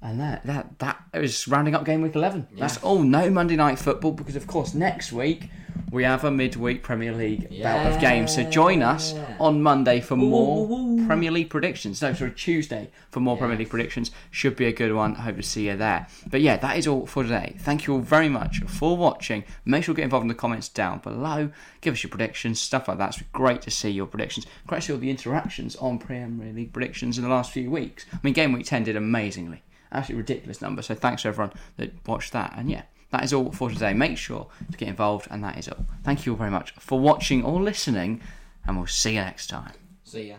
And 0.01 0.19
that 0.19 0.45
that 0.45 0.79
that 0.79 1.03
is 1.13 1.47
rounding 1.47 1.75
up 1.75 1.83
game 1.83 2.01
week 2.01 2.15
eleven. 2.15 2.47
That's 2.57 2.77
all. 2.77 3.03
No 3.03 3.29
Monday 3.29 3.55
night 3.55 3.77
football 3.79 4.11
because 4.11 4.35
of 4.35 4.47
course 4.47 4.73
next 4.73 5.11
week 5.11 5.49
we 5.91 6.03
have 6.03 6.23
a 6.23 6.31
midweek 6.31 6.83
Premier 6.83 7.11
League 7.11 7.49
bout 7.63 7.85
of 7.85 7.99
games. 7.99 8.35
So 8.35 8.43
join 8.43 8.81
us 8.81 9.15
on 9.39 9.61
Monday 9.61 9.99
for 9.99 10.15
more 10.15 10.67
Ooh. 10.69 11.05
Premier 11.07 11.31
League 11.31 11.49
predictions. 11.49 12.01
No, 12.01 12.13
sorry, 12.13 12.31
Tuesday 12.31 12.91
for 13.09 13.19
more 13.19 13.37
Premier 13.37 13.57
League 13.57 13.69
predictions. 13.69 14.11
Should 14.31 14.55
be 14.55 14.65
a 14.65 14.71
good 14.71 14.93
one. 14.93 15.15
I 15.15 15.21
hope 15.21 15.37
to 15.37 15.43
see 15.43 15.67
you 15.67 15.75
there. 15.75 16.07
But 16.29 16.41
yeah, 16.41 16.57
that 16.57 16.77
is 16.77 16.87
all 16.87 17.05
for 17.05 17.23
today. 17.23 17.55
Thank 17.59 17.87
you 17.87 17.95
all 17.95 18.01
very 18.01 18.29
much 18.29 18.59
for 18.67 18.95
watching. 18.95 19.43
Make 19.65 19.83
sure 19.83 19.95
to 19.95 19.97
get 19.97 20.03
involved 20.03 20.25
in 20.25 20.29
the 20.29 20.35
comments 20.35 20.69
down 20.69 20.99
below. 20.99 21.51
Give 21.81 21.93
us 21.93 22.03
your 22.03 22.09
predictions, 22.09 22.59
stuff 22.59 22.87
like 22.87 22.99
that. 22.99 23.17
It's 23.17 23.23
great 23.33 23.61
to 23.63 23.71
see 23.71 23.89
your 23.89 24.05
predictions. 24.05 24.45
Great 24.67 24.81
to 24.81 24.87
see 24.87 24.93
all 24.93 24.99
the 24.99 25.09
interactions 25.09 25.75
on 25.77 25.97
Premier 25.97 26.53
League 26.53 26.73
predictions 26.73 27.17
in 27.17 27.23
the 27.23 27.29
last 27.29 27.51
few 27.51 27.71
weeks. 27.71 28.05
I 28.13 28.19
mean, 28.21 28.33
Game 28.33 28.53
Week 28.53 28.65
10 28.65 28.83
did 28.83 28.95
amazingly. 28.95 29.63
Absolutely 29.91 30.21
ridiculous 30.21 30.61
number. 30.61 30.81
So 30.81 30.95
thanks 30.95 31.23
to 31.23 31.29
everyone 31.29 31.53
that 31.77 31.91
watched 32.07 32.33
that. 32.33 32.53
And 32.55 32.69
yeah, 32.69 32.83
that 33.11 33.23
is 33.23 33.33
all 33.33 33.51
for 33.51 33.69
today. 33.69 33.93
Make 33.93 34.17
sure 34.17 34.47
to 34.71 34.77
get 34.77 34.87
involved, 34.87 35.27
and 35.31 35.43
that 35.43 35.57
is 35.57 35.67
all. 35.67 35.85
Thank 36.03 36.25
you 36.25 36.33
all 36.33 36.37
very 36.37 36.51
much 36.51 36.71
for 36.73 36.99
watching 36.99 37.43
or 37.43 37.61
listening, 37.61 38.21
and 38.65 38.77
we'll 38.77 38.87
see 38.87 39.15
you 39.15 39.21
next 39.21 39.47
time. 39.47 39.73
See 40.03 40.29
ya. 40.29 40.35